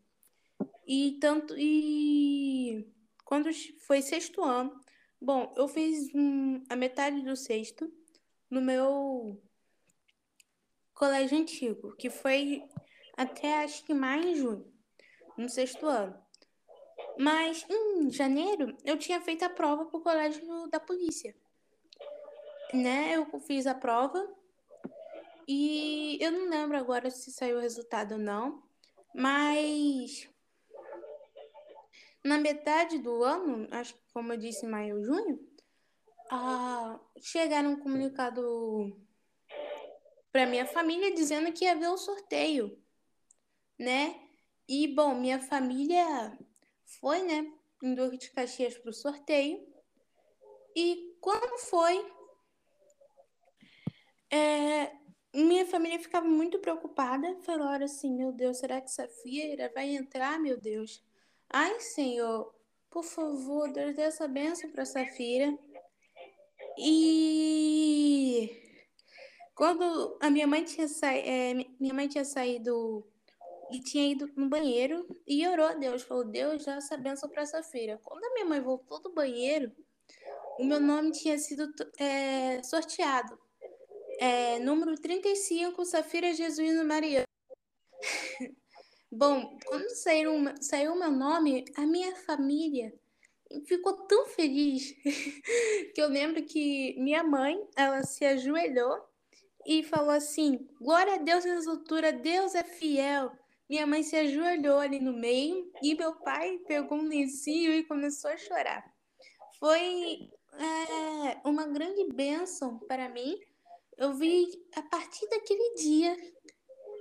E 0.86 1.18
tanto 1.20 1.54
e 1.58 2.86
quando 3.24 3.48
foi 3.86 4.02
sexto 4.02 4.42
ano, 4.42 4.78
bom, 5.20 5.52
eu 5.56 5.66
fiz 5.66 6.08
um, 6.14 6.62
a 6.68 6.76
metade 6.76 7.22
do 7.22 7.34
sexto 7.34 7.92
no 8.50 8.60
meu 8.60 9.42
colégio 10.94 11.38
antigo, 11.38 11.94
que 11.96 12.08
foi 12.08 12.62
até 13.16 13.64
acho 13.64 13.84
que 13.84 13.94
mais 13.94 14.24
em 14.24 14.34
junho, 14.34 14.72
no 15.36 15.48
sexto 15.48 15.86
ano. 15.86 16.25
Mas 17.18 17.64
em 17.68 18.10
janeiro 18.10 18.76
eu 18.84 18.98
tinha 18.98 19.20
feito 19.20 19.44
a 19.44 19.48
prova 19.48 19.86
para 19.86 19.98
o 19.98 20.02
colégio 20.02 20.68
da 20.68 20.78
polícia. 20.78 21.34
Né? 22.72 23.16
Eu 23.16 23.40
fiz 23.40 23.66
a 23.66 23.74
prova 23.74 24.28
e 25.48 26.18
eu 26.20 26.32
não 26.32 26.50
lembro 26.50 26.76
agora 26.76 27.10
se 27.10 27.30
saiu 27.30 27.58
o 27.58 27.60
resultado 27.60 28.12
ou 28.12 28.18
não, 28.18 28.62
mas 29.14 30.28
na 32.24 32.38
metade 32.38 32.98
do 32.98 33.22
ano, 33.22 33.68
acho 33.70 33.94
que 33.94 34.00
como 34.12 34.32
eu 34.32 34.36
disse, 34.36 34.66
maio 34.66 34.96
ou 34.96 35.04
junho, 35.04 35.38
ah, 36.30 36.98
chegaram 37.20 37.70
um 37.70 37.80
comunicado 37.80 39.00
para 40.32 40.46
minha 40.46 40.66
família 40.66 41.14
dizendo 41.14 41.52
que 41.52 41.64
ia 41.64 41.72
haver 41.72 41.88
o 41.88 41.96
sorteio, 41.96 42.76
né? 43.78 44.20
E, 44.68 44.88
bom, 44.88 45.14
minha 45.14 45.38
família 45.38 46.36
foi, 46.86 47.22
né, 47.22 47.52
em 47.82 47.94
Duque 47.94 48.16
de 48.16 48.30
Caxias 48.30 48.78
para 48.78 48.90
o 48.90 48.94
sorteio. 48.94 49.66
E 50.74 51.16
quando 51.20 51.58
foi, 51.58 52.06
é, 54.30 54.92
minha 55.34 55.66
família 55.66 55.98
ficava 55.98 56.26
muito 56.26 56.58
preocupada. 56.58 57.36
Falaram 57.42 57.84
assim: 57.84 58.14
Meu 58.14 58.32
Deus, 58.32 58.58
será 58.58 58.80
que 58.80 58.90
Safira 58.90 59.70
vai 59.74 59.94
entrar? 59.94 60.38
Meu 60.38 60.58
Deus. 60.58 61.04
Ai, 61.50 61.78
Senhor, 61.80 62.54
por 62.90 63.04
favor, 63.04 63.70
Deus 63.70 63.94
dê 63.94 64.02
essa 64.02 64.26
bênção 64.26 64.70
para 64.70 64.84
Safira. 64.84 65.56
E 66.78 68.50
quando 69.54 70.18
a 70.20 70.30
minha 70.30 70.46
mãe 70.46 70.64
tinha, 70.64 70.88
sa... 70.88 71.12
É, 71.12 71.54
minha 71.80 71.94
mãe 71.94 72.08
tinha 72.08 72.24
saído 72.24 73.06
e 73.70 73.80
tinha 73.80 74.12
ido 74.12 74.30
no 74.36 74.48
banheiro 74.48 75.06
e 75.26 75.46
orou 75.46 75.66
a 75.66 75.74
Deus, 75.74 76.02
falou: 76.02 76.24
Deus, 76.24 76.64
dá 76.64 76.76
essa 76.76 76.96
bênção 76.96 77.28
para 77.28 77.46
Safira. 77.46 78.00
Quando 78.02 78.24
a 78.24 78.32
minha 78.34 78.44
mãe 78.44 78.60
voltou 78.60 79.00
do 79.00 79.12
banheiro, 79.12 79.72
o 80.58 80.64
meu 80.64 80.80
nome 80.80 81.12
tinha 81.12 81.38
sido 81.38 81.68
é, 81.98 82.62
sorteado 82.62 83.38
é, 84.18 84.58
número 84.58 84.94
35, 84.96 85.84
Safira 85.84 86.32
Jesuíno 86.32 86.84
Mariana. 86.84 87.26
Bom, 89.10 89.58
quando 89.66 89.88
saiu, 89.90 90.32
saiu 90.60 90.96
meu 90.96 91.10
nome, 91.10 91.64
a 91.76 91.86
minha 91.86 92.14
família 92.16 92.92
ficou 93.66 94.06
tão 94.06 94.26
feliz 94.26 94.94
que 95.94 96.00
eu 96.00 96.08
lembro 96.08 96.42
que 96.44 96.94
minha 96.98 97.22
mãe, 97.22 97.62
ela 97.76 98.02
se 98.02 98.24
ajoelhou 98.24 98.98
e 99.66 99.82
falou 99.82 100.10
assim: 100.10 100.66
Glória 100.80 101.14
a 101.14 101.18
Deus 101.18 101.44
nessa 101.44 101.70
altura, 101.70 102.12
Deus 102.12 102.54
é 102.54 102.64
fiel. 102.64 103.32
Minha 103.68 103.86
mãe 103.86 104.02
se 104.02 104.14
ajoelhou 104.16 104.78
ali 104.78 105.00
no 105.00 105.12
meio 105.12 105.70
e 105.82 105.94
meu 105.94 106.14
pai 106.20 106.58
pegou 106.66 106.98
um 106.98 107.08
lencinho 107.08 107.72
e 107.72 107.84
começou 107.84 108.30
a 108.30 108.36
chorar. 108.36 108.84
Foi 109.58 110.30
é, 110.58 111.40
uma 111.44 111.66
grande 111.66 112.04
bênção 112.12 112.78
para 112.80 113.08
mim, 113.08 113.36
eu 113.96 114.14
vi, 114.14 114.46
a 114.74 114.82
partir 114.82 115.26
daquele 115.28 115.74
dia, 115.74 116.16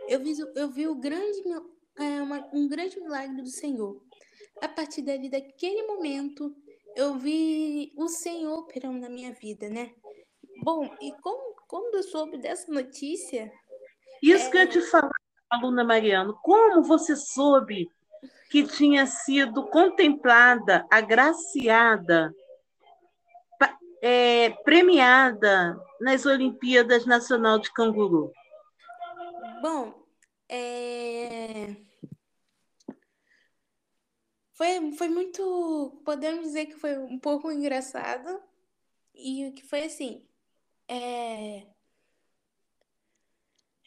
eu 0.08 0.20
vi, 0.22 0.34
eu 0.56 0.70
vi 0.70 0.88
o 0.88 0.96
grande, 0.96 1.42
é, 2.00 2.22
uma, 2.22 2.50
um 2.54 2.68
grande 2.68 3.00
milagre 3.00 3.42
do 3.42 3.50
Senhor. 3.50 4.02
A 4.62 4.70
partir 4.70 5.02
dali, 5.02 5.30
daquele 5.30 5.84
momento, 5.84 6.56
eu 6.96 7.16
vi 7.16 7.92
o 7.98 8.08
Senhor 8.08 8.60
operando 8.60 9.00
na 9.00 9.10
minha 9.10 9.34
vida, 9.34 9.70
né? 9.70 9.94
Bom, 10.64 10.90
e 11.02 11.12
como, 11.22 11.56
quando 11.68 11.96
eu 11.96 12.04
soube 12.04 12.38
dessa 12.38 12.72
notícia. 12.72 13.52
Isso 14.24 14.46
é... 14.46 14.52
que 14.52 14.58
eu 14.58 14.70
te 14.70 14.82
falar, 14.90 15.12
aluna 15.50 15.84
Mariano, 15.84 16.38
como 16.42 16.84
você 16.84 17.16
soube 17.16 17.90
que 18.50 18.64
tinha 18.64 19.06
sido 19.06 19.68
contemplada, 19.68 20.86
agraciada, 20.90 22.34
é, 24.02 24.52
premiada 24.64 25.80
nas 26.00 26.26
Olimpíadas 26.26 27.06
Nacional 27.06 27.60
de 27.60 27.72
Canguru? 27.74 28.32
Bom, 29.62 30.06
é... 30.48 31.76
foi, 34.54 34.92
foi 34.92 35.10
muito. 35.10 36.02
Podemos 36.06 36.44
dizer 36.44 36.68
que 36.68 36.76
foi 36.76 36.98
um 36.98 37.18
pouco 37.20 37.52
engraçado. 37.52 38.42
E 39.14 39.52
que 39.54 39.64
foi 39.64 39.84
assim. 39.86 40.28
É... 40.88 41.66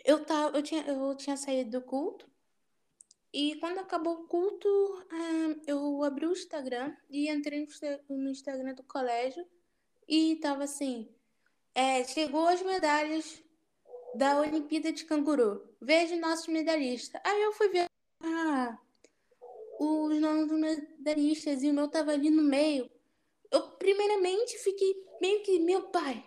Eu, 0.09 0.25
tava, 0.25 0.57
eu, 0.57 0.63
tinha, 0.63 0.83
eu 0.87 1.15
tinha 1.17 1.37
saído 1.37 1.79
do 1.79 1.83
culto. 1.85 2.27
E 3.31 3.57
quando 3.57 3.81
acabou 3.81 4.15
o 4.15 4.27
culto, 4.27 4.67
eu 5.67 6.03
abri 6.03 6.25
o 6.25 6.33
Instagram 6.33 6.97
e 7.11 7.29
entrei 7.29 7.69
no 8.09 8.31
Instagram 8.31 8.73
do 8.73 8.83
colégio 8.85 9.47
e 10.09 10.37
tava 10.37 10.65
assim: 10.65 11.15
é, 11.75 12.03
chegou 12.05 12.49
as 12.49 12.63
medalhas 12.63 13.43
da 14.15 14.41
Olimpíada 14.41 14.91
de 14.91 15.05
Canguru. 15.05 15.77
Veja 15.79 16.17
nossos 16.17 16.49
medalhistas. 16.49 17.21
Aí 17.23 17.43
eu 17.43 17.53
fui 17.53 17.69
ver 17.69 17.85
ah, 18.21 18.79
os 19.79 20.19
nomes 20.19 20.49
dos 20.49 20.59
medalhistas 20.59 21.63
e 21.63 21.69
o 21.69 21.75
meu 21.75 21.87
tava 21.87 22.13
ali 22.13 22.31
no 22.31 22.43
meio. 22.43 22.91
Eu, 23.51 23.73
primeiramente, 23.73 24.57
fiquei 24.57 25.07
meio 25.21 25.43
que, 25.43 25.59
meu 25.59 25.83
pai, 25.91 26.25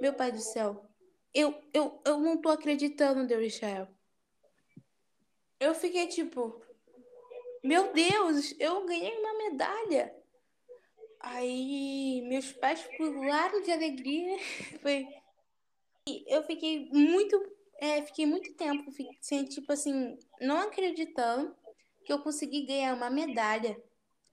meu 0.00 0.14
pai 0.14 0.32
do 0.32 0.40
céu, 0.40 0.91
eu, 1.34 1.60
eu, 1.72 2.00
eu 2.04 2.18
não 2.18 2.36
tô 2.36 2.48
acreditando, 2.48 3.26
Deus 3.26 3.54
Israel. 3.54 3.88
Eu 5.58 5.74
fiquei 5.74 6.06
tipo, 6.08 6.60
meu 7.62 7.92
Deus, 7.92 8.54
eu 8.58 8.84
ganhei 8.84 9.16
uma 9.16 9.38
medalha. 9.38 10.14
Aí 11.20 12.20
meus 12.28 12.52
pais 12.52 12.82
pularam 12.96 13.62
de 13.62 13.70
alegria. 13.70 14.36
Foi. 14.82 15.06
Eu 16.26 16.42
fiquei 16.42 16.88
muito. 16.90 17.40
É, 17.80 18.02
fiquei 18.02 18.26
muito 18.26 18.52
tempo 18.54 18.92
sem, 19.20 19.44
tipo 19.44 19.72
assim, 19.72 20.16
não 20.40 20.58
acreditando 20.58 21.54
que 22.04 22.12
eu 22.12 22.20
consegui 22.20 22.66
ganhar 22.66 22.94
uma 22.94 23.10
medalha. 23.10 23.80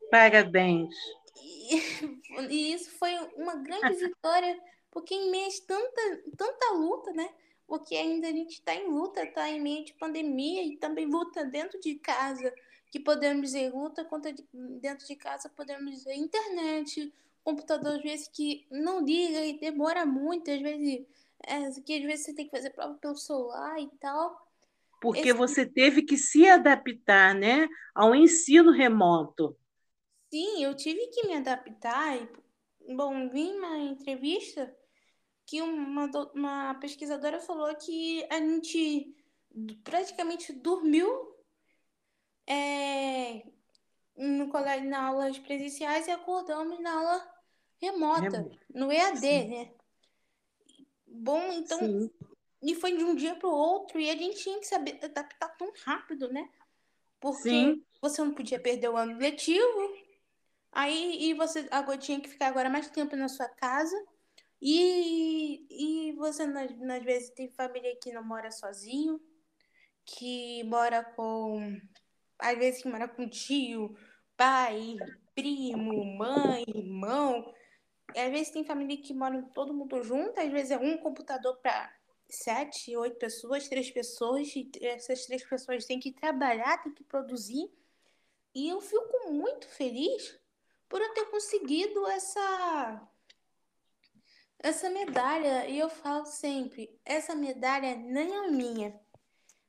Parabéns. 0.09 0.95
E, 1.41 1.75
e 2.49 2.73
isso 2.73 2.91
foi 2.97 3.15
uma 3.35 3.55
grande 3.55 3.93
vitória, 4.05 4.59
porque 4.91 5.13
em 5.13 5.29
meio 5.29 5.47
a 5.47 5.65
tanta, 5.65 6.23
tanta 6.35 6.71
luta, 6.73 7.11
né? 7.13 7.29
Porque 7.67 7.95
ainda 7.95 8.27
a 8.27 8.31
gente 8.31 8.53
está 8.53 8.73
em 8.73 8.87
luta, 8.87 9.23
está 9.23 9.49
em 9.49 9.61
meio 9.61 9.85
de 9.85 9.93
pandemia 9.93 10.63
e 10.63 10.77
também 10.77 11.05
luta 11.05 11.45
dentro 11.45 11.79
de 11.79 11.95
casa 11.95 12.53
que 12.91 12.99
podemos 12.99 13.43
dizer 13.43 13.73
luta 13.73 14.03
contra 14.03 14.33
dentro 14.53 15.05
de 15.05 15.15
casa, 15.15 15.49
podemos 15.49 15.91
dizer 15.91 16.15
internet, 16.15 17.13
computador 17.43 17.97
às 17.97 18.01
vezes 18.01 18.27
que 18.27 18.65
não 18.71 19.03
liga 19.03 19.45
e 19.45 19.59
demora 19.59 20.05
muito, 20.05 20.49
às 20.49 20.59
vezes, 20.59 21.05
é, 21.45 21.69
que 21.81 21.97
às 21.97 22.03
vezes 22.03 22.25
você 22.25 22.33
tem 22.33 22.45
que 22.45 22.55
fazer 22.55 22.71
prova 22.71 22.95
pelo 22.95 23.15
celular 23.15 23.79
e 23.79 23.87
tal. 23.99 24.47
Porque 25.01 25.29
Esse... 25.29 25.33
você 25.33 25.65
teve 25.65 26.01
que 26.01 26.17
se 26.17 26.47
adaptar, 26.47 27.33
né, 27.35 27.67
ao 27.93 28.13
ensino 28.13 28.71
remoto. 28.71 29.55
Sim, 30.31 30.63
eu 30.63 30.75
tive 30.75 31.07
que 31.07 31.27
me 31.27 31.35
adaptar. 31.35 32.17
E, 32.87 32.95
bom, 32.95 33.29
vi 33.29 33.51
uma 33.51 33.77
entrevista 33.77 34.75
que 35.49 35.63
uma, 35.63 36.05
uma 36.35 36.75
pesquisadora 36.75 37.39
falou 37.39 37.73
que 37.75 38.23
a 38.29 38.35
gente 38.35 39.15
praticamente 39.83 40.53
dormiu 40.53 41.09
é, 42.45 43.47
no 44.15 44.47
colégio, 44.49 44.87
na 44.87 45.07
aulas 45.07 45.39
presenciais 45.39 46.07
e 46.07 46.11
acordamos 46.11 46.79
na 46.79 46.93
aula 46.93 47.33
remota, 47.81 48.47
no 48.71 48.91
EAD, 48.91 49.19
Sim. 49.19 49.47
né? 49.47 49.73
Bom, 51.07 51.41
então. 51.51 51.79
Sim. 51.79 52.11
E 52.61 52.75
foi 52.75 52.95
de 52.95 53.03
um 53.03 53.15
dia 53.15 53.35
para 53.35 53.49
o 53.49 53.53
outro, 53.53 53.99
e 53.99 54.07
a 54.07 54.15
gente 54.15 54.43
tinha 54.43 54.59
que 54.59 54.67
saber 54.67 54.99
adaptar 55.03 55.49
tão 55.57 55.71
rápido, 55.83 56.31
né? 56.31 56.47
Porque 57.19 57.49
Sim. 57.49 57.83
você 57.99 58.21
não 58.21 58.35
podia 58.35 58.59
perder 58.59 58.89
o 58.89 58.97
ano 58.97 59.17
letivo, 59.17 59.97
aí 60.71 61.23
e 61.23 61.33
você 61.33 61.67
agora 61.71 61.97
tinha 61.97 62.19
que 62.19 62.29
ficar 62.29 62.49
agora 62.49 62.69
mais 62.69 62.87
tempo 62.91 63.15
na 63.15 63.27
sua 63.27 63.49
casa. 63.49 63.97
E, 64.61 65.65
e 65.69 66.11
você, 66.13 66.43
às, 66.43 67.03
vezes, 67.03 67.29
tem 67.29 67.49
família 67.49 67.95
que 68.01 68.11
não 68.11 68.23
mora 68.23 68.51
sozinho, 68.51 69.21
que 70.05 70.63
mora 70.65 71.03
com 71.03 71.79
às 72.39 72.57
vezes 72.57 72.81
que 72.81 72.87
mora 72.87 73.07
com 73.07 73.27
tio, 73.29 73.95
pai, 74.37 74.95
primo, 75.35 76.05
mãe, 76.17 76.63
irmão. 76.67 77.53
Às 78.15 78.31
vezes 78.31 78.49
tem 78.49 78.63
família 78.63 78.97
que 78.97 79.13
mora 79.13 79.41
todo 79.53 79.73
mundo 79.73 80.01
junto, 80.01 80.39
às 80.39 80.49
vezes 80.49 80.71
é 80.71 80.77
um 80.77 80.97
computador 80.97 81.57
para 81.57 81.93
sete, 82.29 82.95
oito 82.95 83.17
pessoas, 83.17 83.67
três 83.67 83.91
pessoas, 83.91 84.55
e 84.55 84.69
essas 84.81 85.25
três 85.25 85.43
pessoas 85.43 85.85
têm 85.85 85.99
que 85.99 86.11
trabalhar, 86.11 86.81
têm 86.81 86.93
que 86.93 87.03
produzir. 87.03 87.69
E 88.55 88.69
eu 88.69 88.81
fico 88.81 89.31
muito 89.31 89.67
feliz 89.67 90.39
por 90.87 91.01
eu 91.01 91.13
ter 91.13 91.25
conseguido 91.25 92.07
essa 92.07 93.07
essa 94.59 94.89
medalha. 94.89 95.67
E 95.67 95.79
eu 95.79 95.89
falo 95.89 96.25
sempre, 96.25 96.89
essa 97.03 97.33
medalha 97.35 97.95
nem 97.95 98.35
é 98.35 98.51
minha. 98.51 98.99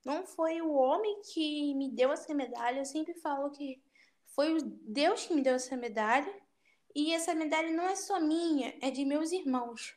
Não 0.04 0.26
foi 0.26 0.60
o 0.60 0.72
homem 0.72 1.20
que 1.32 1.74
me 1.74 1.90
deu 1.90 2.12
essa 2.12 2.34
medalha. 2.34 2.80
Eu 2.80 2.84
sempre 2.84 3.14
falo 3.14 3.50
que 3.50 3.82
foi 4.34 4.58
Deus 4.82 5.26
que 5.26 5.34
me 5.34 5.42
deu 5.42 5.54
essa 5.54 5.76
medalha. 5.76 6.32
E 6.94 7.12
essa 7.14 7.34
medalha 7.34 7.70
não 7.72 7.84
é 7.84 7.94
só 7.94 8.18
minha, 8.18 8.74
é 8.80 8.90
de 8.90 9.04
meus 9.04 9.30
irmãos. 9.30 9.96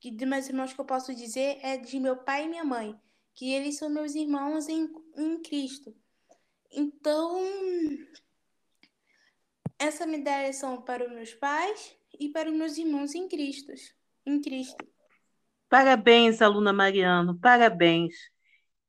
Que 0.00 0.10
de 0.10 0.24
meus 0.24 0.48
irmãos 0.48 0.72
que 0.72 0.80
eu 0.80 0.84
posso 0.84 1.14
dizer 1.14 1.58
é 1.62 1.76
de 1.76 2.00
meu 2.00 2.16
pai 2.16 2.44
e 2.44 2.48
minha 2.48 2.64
mãe, 2.64 2.98
que 3.34 3.52
eles 3.52 3.76
são 3.76 3.90
meus 3.90 4.14
irmãos 4.14 4.68
em, 4.68 4.90
em 5.16 5.42
Cristo. 5.42 5.94
Então, 6.70 7.38
essa 9.78 10.06
medalha 10.06 10.52
são 10.52 10.80
para 10.80 11.04
os 11.04 11.12
meus 11.12 11.34
pais 11.34 11.96
e 12.18 12.28
para 12.28 12.50
os 12.50 12.56
meus 12.56 12.78
irmãos 12.78 13.14
em 13.14 13.28
Cristo. 13.28 13.72
Em 14.26 14.40
Cristo. 14.40 14.84
Parabéns, 15.68 16.42
aluna 16.42 16.72
Mariano, 16.72 17.38
parabéns. 17.38 18.14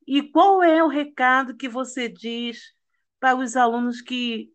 E 0.07 0.23
qual 0.23 0.63
é 0.63 0.83
o 0.83 0.87
recado 0.87 1.55
que 1.55 1.69
você 1.69 2.09
diz 2.09 2.73
para 3.19 3.37
os 3.37 3.55
alunos 3.55 4.01
que 4.01 4.51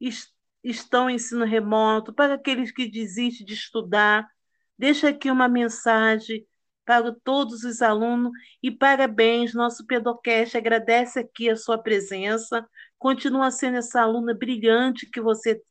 est 0.00 0.34
estão 0.64 1.08
em 1.08 1.14
ensino 1.14 1.44
remoto, 1.44 2.12
para 2.12 2.34
aqueles 2.34 2.72
que 2.72 2.90
desistem 2.90 3.46
de 3.46 3.54
estudar? 3.54 4.28
Deixa 4.76 5.10
aqui 5.10 5.30
uma 5.30 5.48
mensagem 5.48 6.44
para 6.84 7.12
todos 7.12 7.62
os 7.62 7.82
alunos 7.82 8.32
e 8.60 8.70
parabéns, 8.70 9.54
nosso 9.54 9.86
Pedocast 9.86 10.56
agradece 10.56 11.20
aqui 11.20 11.48
a 11.48 11.56
sua 11.56 11.78
presença, 11.78 12.68
continua 12.98 13.50
sendo 13.52 13.76
essa 13.76 14.00
aluna 14.00 14.34
brilhante 14.34 15.08
que 15.08 15.20
você 15.20 15.62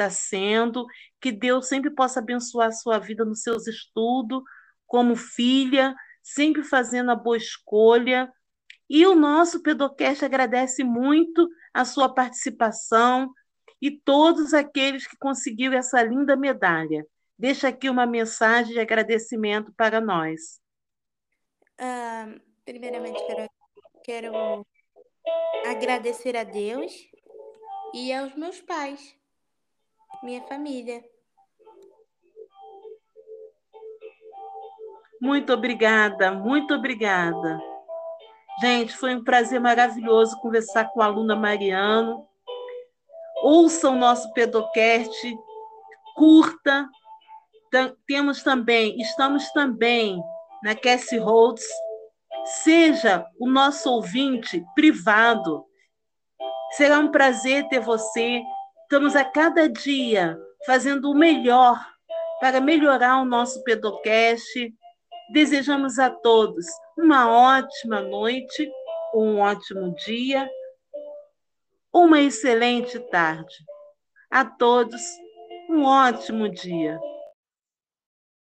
está 0.00 0.10
sendo, 0.10 0.86
que 1.20 1.30
Deus 1.30 1.68
sempre 1.68 1.90
possa 1.90 2.20
abençoar 2.20 2.68
a 2.68 2.72
sua 2.72 2.98
vida 2.98 3.24
nos 3.24 3.42
seus 3.42 3.66
estudos, 3.66 4.42
como 4.86 5.14
filha, 5.14 5.94
sempre 6.22 6.62
fazendo 6.62 7.10
a 7.10 7.16
boa 7.16 7.36
escolha, 7.36 8.30
e 8.88 9.06
o 9.06 9.14
nosso 9.14 9.62
Pedocast 9.62 10.24
agradece 10.24 10.82
muito 10.82 11.48
a 11.72 11.84
sua 11.84 12.12
participação 12.12 13.32
e 13.80 13.90
todos 13.90 14.52
aqueles 14.52 15.06
que 15.06 15.16
conseguiram 15.16 15.78
essa 15.78 16.02
linda 16.02 16.36
medalha. 16.36 17.06
Deixa 17.38 17.68
aqui 17.68 17.88
uma 17.88 18.04
mensagem 18.04 18.72
de 18.72 18.80
agradecimento 18.80 19.72
para 19.76 20.00
nós. 20.00 20.60
Uh, 21.80 22.40
primeiramente, 22.64 23.24
quero, 23.26 23.50
quero 24.04 24.66
agradecer 25.64 26.36
a 26.36 26.42
Deus 26.42 26.92
e 27.94 28.12
aos 28.12 28.34
meus 28.34 28.60
pais, 28.60 29.16
minha 30.22 30.42
família. 30.42 31.02
Muito 35.20 35.52
obrigada, 35.52 36.30
muito 36.32 36.74
obrigada. 36.74 37.60
Gente, 38.60 38.96
foi 38.96 39.14
um 39.14 39.24
prazer 39.24 39.60
maravilhoso 39.60 40.38
conversar 40.40 40.86
com 40.92 41.00
a 41.00 41.06
aluna 41.06 41.36
Mariano. 41.36 42.26
Ouçam 43.42 43.94
o 43.94 43.98
nosso 43.98 44.32
Pedocast, 44.32 45.34
curta. 46.14 46.88
Temos 48.06 48.42
também, 48.42 49.00
estamos 49.00 49.50
também 49.52 50.22
na 50.62 50.74
Cassie 50.74 51.18
Holds. 51.18 51.64
Seja 52.44 53.26
o 53.38 53.48
nosso 53.48 53.90
ouvinte 53.90 54.64
privado. 54.74 55.64
Será 56.72 56.98
um 56.98 57.10
prazer 57.10 57.68
ter 57.68 57.80
você. 57.80 58.42
Estamos 58.90 59.14
a 59.14 59.24
cada 59.24 59.68
dia 59.68 60.36
fazendo 60.66 61.12
o 61.12 61.14
melhor 61.14 61.78
para 62.40 62.60
melhorar 62.60 63.18
o 63.18 63.24
nosso 63.24 63.62
Pedocast 63.62 64.74
Desejamos 65.32 65.96
a 66.00 66.10
todos 66.10 66.66
uma 66.98 67.30
ótima 67.30 68.00
noite, 68.00 68.68
um 69.14 69.38
ótimo 69.38 69.94
dia. 69.94 70.50
uma 71.94 72.20
excelente 72.20 72.98
tarde. 72.98 73.54
A 74.28 74.44
todos, 74.44 75.00
um 75.68 75.84
ótimo 75.84 76.48
dia. 76.48 76.98